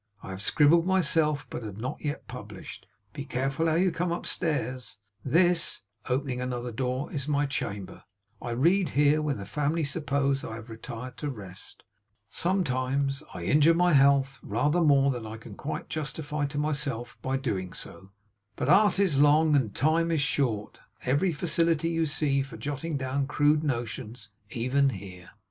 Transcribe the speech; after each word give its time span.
I 0.23 0.31
have 0.31 0.41
scribbled 0.41 0.87
myself, 0.87 1.45
but 1.51 1.61
have 1.61 1.79
not 1.79 2.03
yet 2.03 2.27
published. 2.27 2.87
Be 3.13 3.23
careful 3.23 3.67
how 3.67 3.75
you 3.75 3.91
come 3.91 4.11
upstairs. 4.11 4.97
This,' 5.23 5.83
opening 6.09 6.41
another 6.41 6.71
door, 6.71 7.11
'is 7.13 7.27
my 7.27 7.45
chamber. 7.45 8.05
I 8.41 8.49
read 8.49 8.89
here 8.97 9.21
when 9.21 9.37
the 9.37 9.45
family 9.45 9.83
suppose 9.83 10.43
I 10.43 10.55
have 10.55 10.71
retired 10.71 11.17
to 11.17 11.29
rest. 11.29 11.83
Sometimes 12.31 13.21
I 13.35 13.43
injure 13.43 13.75
my 13.75 13.93
health 13.93 14.39
rather 14.41 14.81
more 14.81 15.11
than 15.11 15.27
I 15.27 15.37
can 15.37 15.53
quite 15.53 15.87
justify 15.87 16.47
to 16.47 16.57
myself, 16.57 17.19
by 17.21 17.37
doing 17.37 17.71
so; 17.71 18.09
but 18.55 18.69
art 18.69 18.97
is 18.97 19.21
long 19.21 19.55
and 19.55 19.71
time 19.75 20.09
is 20.09 20.19
short. 20.21 20.79
Every 21.03 21.31
facility 21.31 21.89
you 21.89 22.07
see 22.07 22.41
for 22.41 22.57
jotting 22.57 22.97
down 22.97 23.27
crude 23.27 23.63
notions, 23.63 24.29
even 24.49 24.89
here. 24.89 25.29